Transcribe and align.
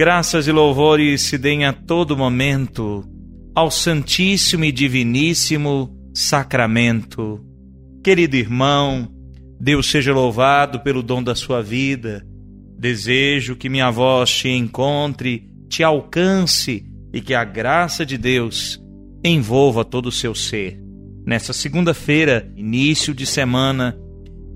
Graças 0.00 0.48
e 0.48 0.50
louvores 0.50 1.20
se 1.20 1.36
deem 1.36 1.66
a 1.66 1.74
todo 1.74 2.16
momento 2.16 3.04
ao 3.54 3.70
Santíssimo 3.70 4.64
e 4.64 4.72
Diviníssimo 4.72 5.94
Sacramento. 6.14 7.44
Querido 8.02 8.34
irmão, 8.34 9.06
Deus 9.60 9.90
seja 9.90 10.14
louvado 10.14 10.80
pelo 10.80 11.02
dom 11.02 11.22
da 11.22 11.34
sua 11.34 11.62
vida. 11.62 12.26
Desejo 12.78 13.54
que 13.54 13.68
minha 13.68 13.90
voz 13.90 14.30
te 14.30 14.48
encontre, 14.48 15.46
te 15.68 15.82
alcance 15.82 16.82
e 17.12 17.20
que 17.20 17.34
a 17.34 17.44
graça 17.44 18.06
de 18.06 18.16
Deus 18.16 18.82
envolva 19.22 19.84
todo 19.84 20.06
o 20.06 20.12
seu 20.12 20.34
ser. 20.34 20.80
Nessa 21.26 21.52
segunda-feira, 21.52 22.50
início 22.56 23.12
de 23.12 23.26
semana, 23.26 23.98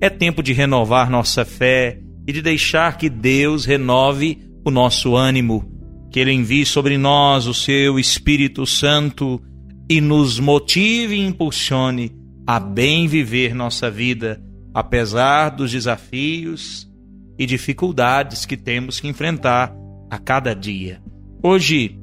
é 0.01 0.09
tempo 0.09 0.41
de 0.41 0.53
renovar 0.53 1.07
nossa 1.07 1.45
fé 1.45 1.99
e 2.27 2.33
de 2.33 2.41
deixar 2.41 2.97
que 2.97 3.11
Deus 3.11 3.63
renove 3.63 4.54
o 4.65 4.71
nosso 4.71 5.15
ânimo, 5.15 5.63
que 6.11 6.19
Ele 6.19 6.31
envie 6.31 6.65
sobre 6.65 6.97
nós 6.97 7.45
o 7.45 7.53
seu 7.53 7.99
Espírito 7.99 8.65
Santo 8.65 9.39
e 9.87 10.01
nos 10.01 10.39
motive 10.39 11.15
e 11.15 11.25
impulsione 11.25 12.11
a 12.47 12.59
bem 12.59 13.07
viver 13.07 13.53
nossa 13.53 13.91
vida, 13.91 14.41
apesar 14.73 15.49
dos 15.49 15.71
desafios 15.71 16.89
e 17.37 17.45
dificuldades 17.45 18.45
que 18.45 18.57
temos 18.57 18.99
que 18.99 19.07
enfrentar 19.07 19.71
a 20.09 20.17
cada 20.17 20.53
dia. 20.55 20.99
Hoje, 21.43 21.99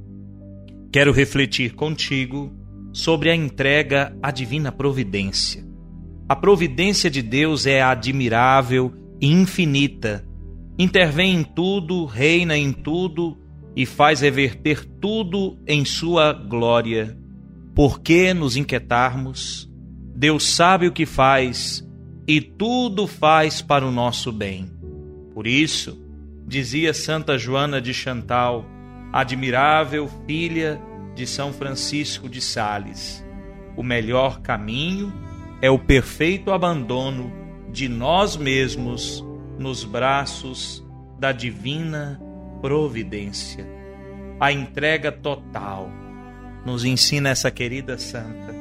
quero 0.92 1.12
refletir 1.12 1.74
contigo 1.74 2.52
sobre 2.92 3.30
a 3.30 3.34
entrega 3.34 4.16
à 4.22 4.30
divina 4.30 4.70
providência. 4.70 5.64
A 6.28 6.36
providência 6.36 7.10
de 7.10 7.22
Deus 7.22 7.66
é 7.66 7.82
admirável 7.82 8.92
e 9.20 9.26
infinita 9.26 10.24
intervém 10.82 11.36
em 11.36 11.44
tudo, 11.44 12.04
reina 12.04 12.56
em 12.56 12.72
tudo 12.72 13.38
e 13.74 13.86
faz 13.86 14.20
reverter 14.20 14.84
tudo 14.84 15.58
em 15.66 15.84
sua 15.84 16.32
glória. 16.32 17.16
Por 17.74 18.00
que 18.00 18.34
nos 18.34 18.56
inquietarmos? 18.56 19.70
Deus 20.14 20.46
sabe 20.46 20.86
o 20.86 20.92
que 20.92 21.06
faz 21.06 21.86
e 22.26 22.40
tudo 22.40 23.06
faz 23.06 23.62
para 23.62 23.86
o 23.86 23.90
nosso 23.90 24.30
bem. 24.30 24.70
Por 25.34 25.46
isso, 25.46 25.98
dizia 26.46 26.92
Santa 26.92 27.38
Joana 27.38 27.80
de 27.80 27.94
Chantal, 27.94 28.66
admirável 29.12 30.08
filha 30.26 30.80
de 31.14 31.26
São 31.26 31.52
Francisco 31.52 32.28
de 32.28 32.40
Sales, 32.40 33.24
o 33.76 33.82
melhor 33.82 34.40
caminho 34.40 35.12
é 35.60 35.70
o 35.70 35.78
perfeito 35.78 36.50
abandono 36.50 37.32
de 37.70 37.88
nós 37.88 38.36
mesmos 38.36 39.24
nos 39.62 39.84
braços 39.84 40.84
da 41.18 41.30
divina 41.30 42.20
providência. 42.60 43.64
A 44.40 44.52
entrega 44.52 45.12
total 45.12 45.88
nos 46.66 46.84
ensina 46.84 47.28
essa 47.30 47.50
querida 47.50 47.96
santa. 47.96 48.52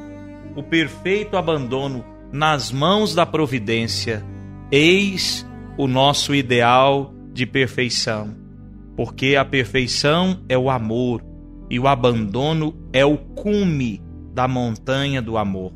O 0.56 0.62
perfeito 0.62 1.36
abandono 1.36 2.06
nas 2.32 2.72
mãos 2.72 3.16
da 3.16 3.26
providência. 3.26 4.24
Eis 4.72 5.46
o 5.78 5.88
nosso 5.88 6.36
ideal 6.36 7.14
de 7.34 7.46
perfeição, 7.46 8.36
porque 8.96 9.36
a 9.36 9.44
perfeição 9.44 10.44
é 10.48 10.58
o 10.58 10.70
amor 10.70 11.24
e 11.70 11.80
o 11.80 11.88
abandono 11.88 12.76
é 12.94 13.04
o 13.04 13.18
cume 13.18 14.02
da 14.34 14.48
montanha 14.48 15.22
do 15.22 15.38
amor. 15.38 15.74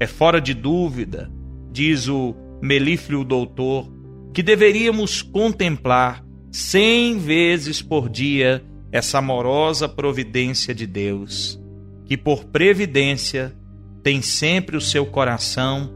É 0.00 0.06
fora 0.06 0.40
de 0.40 0.54
dúvida, 0.54 1.30
diz 1.70 2.08
o 2.08 2.34
melífluo 2.60 3.24
doutor 3.24 3.99
que 4.32 4.42
deveríamos 4.42 5.22
contemplar 5.22 6.24
cem 6.50 7.18
vezes 7.18 7.80
por 7.82 8.08
dia 8.08 8.64
essa 8.92 9.18
amorosa 9.18 9.88
providência 9.88 10.74
de 10.74 10.86
Deus, 10.86 11.60
que 12.04 12.16
por 12.16 12.44
previdência 12.44 13.54
tem 14.02 14.20
sempre 14.20 14.76
o 14.76 14.80
seu 14.80 15.06
coração 15.06 15.92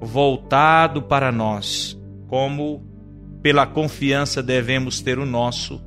voltado 0.00 1.02
para 1.02 1.32
nós, 1.32 1.98
como 2.26 2.84
pela 3.42 3.66
confiança 3.66 4.42
devemos 4.42 5.00
ter 5.00 5.18
o 5.18 5.26
nosso 5.26 5.82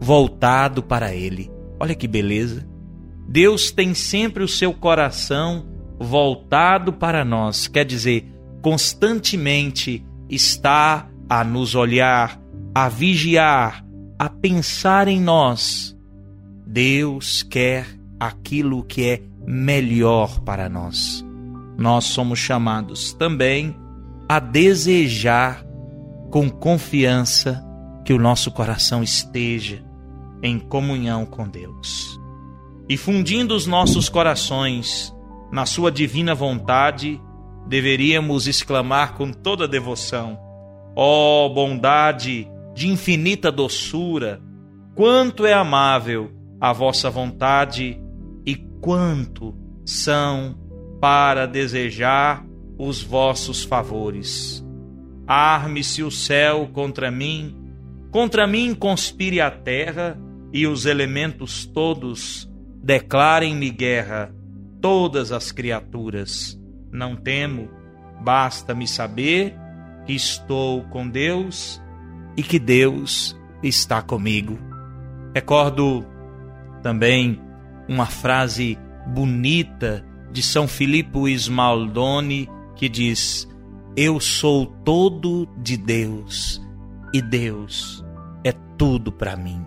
voltado 0.00 0.82
para 0.82 1.14
Ele. 1.14 1.50
Olha 1.78 1.94
que 1.94 2.08
beleza! 2.08 2.66
Deus 3.28 3.70
tem 3.70 3.94
sempre 3.94 4.42
o 4.42 4.48
seu 4.48 4.74
coração 4.74 5.66
voltado 5.98 6.92
para 6.92 7.24
nós, 7.24 7.66
quer 7.66 7.84
dizer, 7.84 8.26
constantemente 8.60 10.04
está 10.28 11.08
a 11.32 11.42
nos 11.42 11.74
olhar, 11.74 12.38
a 12.74 12.90
vigiar, 12.90 13.82
a 14.18 14.28
pensar 14.28 15.08
em 15.08 15.18
nós. 15.18 15.96
Deus 16.66 17.42
quer 17.42 17.86
aquilo 18.20 18.84
que 18.84 19.08
é 19.08 19.22
melhor 19.46 20.40
para 20.40 20.68
nós. 20.68 21.24
Nós 21.78 22.04
somos 22.04 22.38
chamados 22.38 23.14
também 23.14 23.74
a 24.28 24.38
desejar 24.38 25.64
com 26.30 26.50
confiança 26.50 27.64
que 28.04 28.12
o 28.12 28.18
nosso 28.18 28.50
coração 28.50 29.02
esteja 29.02 29.82
em 30.42 30.58
comunhão 30.58 31.24
com 31.24 31.48
Deus. 31.48 32.20
E 32.86 32.98
fundindo 32.98 33.54
os 33.54 33.66
nossos 33.66 34.10
corações 34.10 35.16
na 35.50 35.64
Sua 35.64 35.90
divina 35.90 36.34
vontade, 36.34 37.18
deveríamos 37.66 38.46
exclamar 38.46 39.14
com 39.14 39.32
toda 39.32 39.66
devoção: 39.66 40.51
Ó 40.94 41.46
oh, 41.46 41.50
bondade 41.50 42.48
de 42.74 42.88
infinita 42.88 43.50
doçura, 43.50 44.40
quanto 44.94 45.46
é 45.46 45.52
amável 45.52 46.30
a 46.60 46.72
vossa 46.72 47.10
vontade 47.10 48.00
e 48.44 48.56
quanto 48.80 49.54
são 49.84 50.56
para 51.00 51.46
desejar 51.46 52.46
os 52.78 53.02
vossos 53.02 53.64
favores. 53.64 54.64
Arme-se 55.26 56.02
o 56.02 56.10
céu 56.10 56.68
contra 56.72 57.10
mim, 57.10 57.56
contra 58.10 58.46
mim 58.46 58.74
conspire 58.74 59.40
a 59.40 59.50
terra 59.50 60.18
e 60.52 60.66
os 60.66 60.84
elementos 60.84 61.64
todos 61.64 62.50
declarem-me 62.82 63.70
guerra, 63.70 64.34
todas 64.80 65.32
as 65.32 65.52
criaturas. 65.52 66.60
Não 66.90 67.16
temo, 67.16 67.70
basta-me 68.20 68.86
saber 68.86 69.56
que 70.06 70.12
estou 70.12 70.82
com 70.84 71.08
Deus 71.08 71.80
e 72.36 72.42
que 72.42 72.58
Deus 72.58 73.36
está 73.62 74.02
comigo. 74.02 74.58
Recordo 75.34 76.04
também 76.82 77.40
uma 77.88 78.06
frase 78.06 78.78
bonita 79.06 80.04
de 80.30 80.42
São 80.42 80.66
Filippo 80.66 81.28
Ismaldoni 81.28 82.48
que 82.76 82.88
diz: 82.88 83.48
Eu 83.96 84.18
sou 84.20 84.66
todo 84.66 85.48
de 85.58 85.76
Deus 85.76 86.60
e 87.12 87.20
Deus 87.20 88.04
é 88.44 88.52
tudo 88.76 89.12
para 89.12 89.36
mim. 89.36 89.64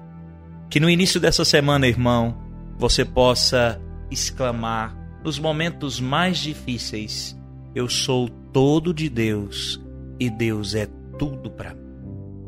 Que 0.69 0.79
no 0.79 0.89
início 0.89 1.19
dessa 1.19 1.45
semana, 1.45 1.87
irmão, 1.87 2.37
você 2.77 3.05
possa 3.05 3.81
exclamar 4.11 4.95
nos 5.23 5.39
momentos 5.39 5.99
mais 5.99 6.37
difíceis: 6.37 7.37
Eu 7.73 7.87
sou 7.87 8.29
todo 8.51 8.93
de 8.93 9.09
Deus 9.09 9.84
e 10.19 10.29
Deus 10.29 10.75
é 10.75 10.87
tudo 11.17 11.49
para 11.51 11.73
mim. 11.73 11.81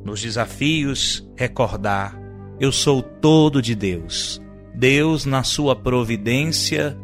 Nos 0.03 0.21
desafios, 0.21 1.27
recordar: 1.35 2.17
eu 2.59 2.71
sou 2.71 3.03
todo 3.03 3.61
de 3.61 3.75
Deus. 3.75 4.41
Deus, 4.73 5.25
na 5.25 5.43
sua 5.43 5.75
providência, 5.75 6.97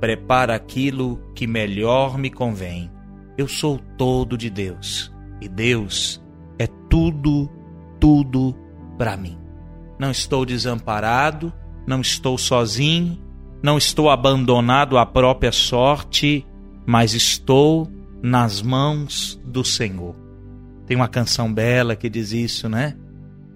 prepara 0.00 0.54
aquilo 0.54 1.18
que 1.34 1.46
melhor 1.46 2.18
me 2.18 2.30
convém. 2.30 2.90
Eu 3.36 3.48
sou 3.48 3.78
todo 3.96 4.36
de 4.36 4.50
Deus 4.50 5.12
e 5.40 5.48
Deus 5.48 6.22
é 6.58 6.66
tudo, 6.90 7.48
tudo 8.00 8.54
para 8.98 9.16
mim. 9.16 9.38
Não 9.98 10.10
estou 10.10 10.44
desamparado, 10.44 11.52
não 11.86 12.00
estou 12.00 12.36
sozinho, 12.36 13.18
não 13.62 13.78
estou 13.78 14.10
abandonado 14.10 14.98
à 14.98 15.06
própria 15.06 15.52
sorte, 15.52 16.46
mas 16.86 17.14
estou 17.14 17.90
nas 18.22 18.60
mãos 18.62 19.40
do 19.44 19.64
Senhor. 19.64 20.14
Tem 20.86 20.96
uma 20.96 21.08
canção 21.08 21.52
bela 21.52 21.94
que 21.94 22.08
diz 22.08 22.32
isso, 22.32 22.68
né? 22.68 22.96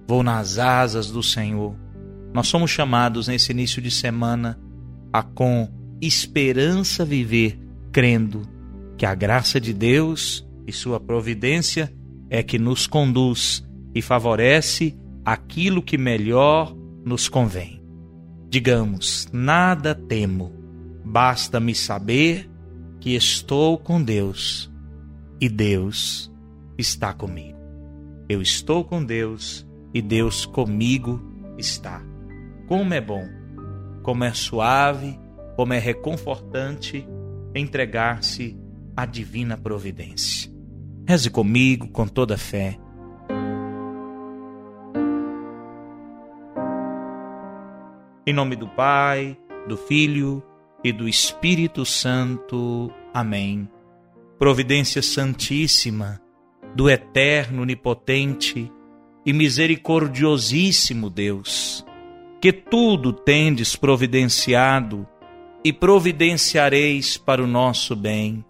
Vou 0.06 0.22
nas 0.22 0.58
asas 0.58 1.10
do 1.10 1.22
Senhor. 1.22 1.74
Nós 2.34 2.48
somos 2.48 2.70
chamados 2.70 3.28
nesse 3.28 3.52
início 3.52 3.80
de 3.80 3.90
semana 3.90 4.58
a 5.12 5.22
com 5.22 5.68
esperança 6.00 7.04
viver, 7.04 7.58
crendo 7.90 8.42
que 8.96 9.06
a 9.06 9.14
graça 9.14 9.60
de 9.60 9.72
Deus 9.72 10.46
e 10.66 10.72
sua 10.72 11.00
providência 11.00 11.92
é 12.30 12.42
que 12.42 12.58
nos 12.58 12.86
conduz 12.86 13.66
e 13.94 14.00
favorece 14.00 14.96
aquilo 15.24 15.82
que 15.82 15.98
melhor 15.98 16.74
nos 17.04 17.28
convém. 17.28 17.82
Digamos: 18.48 19.28
nada 19.32 19.94
temo, 19.94 20.52
basta-me 21.04 21.74
saber 21.74 22.50
que 23.02 23.16
estou 23.16 23.76
com 23.76 24.00
Deus 24.00 24.72
e 25.40 25.48
Deus 25.48 26.32
está 26.78 27.12
comigo. 27.12 27.58
Eu 28.28 28.40
estou 28.40 28.84
com 28.84 29.04
Deus 29.04 29.66
e 29.92 30.00
Deus 30.00 30.46
comigo 30.46 31.20
está. 31.58 32.00
Como 32.68 32.94
é 32.94 33.00
bom, 33.00 33.28
como 34.04 34.22
é 34.22 34.32
suave, 34.32 35.18
como 35.56 35.72
é 35.72 35.80
reconfortante 35.80 37.04
entregar-se 37.56 38.56
à 38.96 39.04
divina 39.04 39.56
providência. 39.56 40.48
Reze 41.04 41.28
comigo 41.28 41.88
com 41.88 42.06
toda 42.06 42.38
fé. 42.38 42.78
Em 48.24 48.32
nome 48.32 48.54
do 48.54 48.68
Pai, 48.68 49.36
do 49.66 49.76
Filho 49.76 50.40
e 50.84 50.92
do 50.92 51.08
Espírito 51.08 51.84
Santo. 51.84 52.92
Amém. 53.14 53.68
Providência 54.38 55.02
Santíssima, 55.02 56.20
do 56.74 56.90
Eterno, 56.90 57.62
Onipotente 57.62 58.70
e 59.24 59.32
Misericordiosíssimo 59.32 61.08
Deus, 61.08 61.84
que 62.40 62.52
tudo 62.52 63.12
tendes 63.12 63.76
providenciado 63.76 65.06
e 65.64 65.72
providenciareis 65.72 67.16
para 67.16 67.42
o 67.42 67.46
nosso 67.46 67.94
bem. 67.94 68.44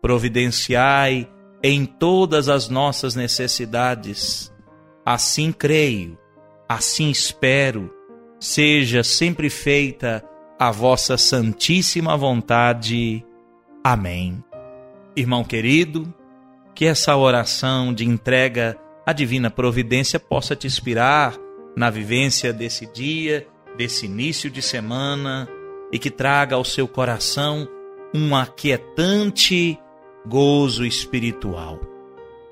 Providenciai 0.00 1.28
em 1.62 1.84
todas 1.84 2.48
as 2.48 2.68
nossas 2.68 3.14
necessidades. 3.14 4.52
Assim 5.04 5.52
creio, 5.52 6.18
assim 6.66 7.10
espero, 7.10 7.90
seja 8.40 9.02
sempre 9.02 9.50
feita 9.50 10.24
a 10.58 10.70
vossa 10.70 11.16
santíssima 11.16 12.16
vontade. 12.16 13.24
Amém. 13.82 14.42
Irmão 15.16 15.44
querido, 15.44 16.12
que 16.74 16.86
essa 16.86 17.16
oração 17.16 17.92
de 17.92 18.04
entrega 18.04 18.76
à 19.06 19.12
divina 19.12 19.50
providência 19.50 20.18
possa 20.18 20.56
te 20.56 20.66
inspirar 20.66 21.34
na 21.76 21.90
vivência 21.90 22.52
desse 22.52 22.86
dia, 22.86 23.46
desse 23.76 24.06
início 24.06 24.50
de 24.50 24.62
semana 24.62 25.48
e 25.92 25.98
que 25.98 26.10
traga 26.10 26.56
ao 26.56 26.64
seu 26.64 26.88
coração 26.88 27.68
um 28.14 28.34
aquietante 28.34 29.78
gozo 30.26 30.84
espiritual. 30.84 31.80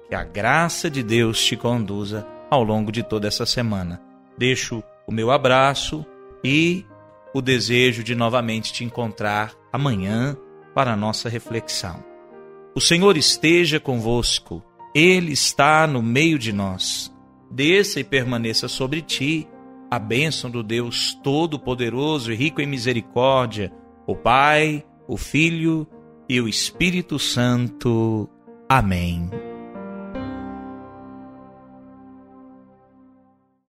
Que 0.09 0.15
a 0.15 0.25
graça 0.25 0.91
de 0.91 1.03
Deus 1.03 1.43
te 1.43 1.57
conduza 1.57 2.27
ao 2.51 2.63
longo 2.63 2.93
de 2.93 3.03
toda 3.03 3.27
essa 3.27 3.47
semana. 3.47 4.01
Deixo 4.37 4.83
o 5.07 5.13
meu 5.13 5.31
abraço 5.31 6.05
e 6.45 6.85
o 7.35 7.41
desejo 7.41 8.03
de 8.03 8.15
novamente 8.15 8.73
te 8.73 8.85
encontrar 8.85 9.53
amanhã 9.73 10.37
para 10.75 10.93
a 10.93 10.97
nossa 10.97 11.29
reflexão. 11.29 12.05
O 12.75 12.81
Senhor 12.81 13.17
esteja 13.17 13.79
convosco, 13.79 14.63
Ele 14.95 15.33
está 15.33 15.87
no 15.87 16.03
meio 16.03 16.39
de 16.39 16.53
nós. 16.53 17.13
Desça 17.51 18.01
e 18.01 18.05
permaneça 18.05 18.67
sobre 18.67 19.03
ti 19.03 19.47
a 19.91 19.99
bênção 19.99 20.51
do 20.51 20.63
Deus 20.63 21.15
Todo-Poderoso 21.23 22.33
e 22.33 22.35
rico 22.35 22.63
em 22.63 22.67
misericórdia, 22.67 23.71
o 24.07 24.17
Pai, 24.17 24.83
o 25.07 25.19
Filho 25.19 25.87
e 26.27 26.41
o 26.41 26.49
Espírito 26.49 27.19
Santo. 27.19 28.27
Amém. 28.67 29.29